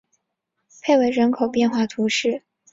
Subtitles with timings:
[0.81, 2.41] 佩维人口变化图示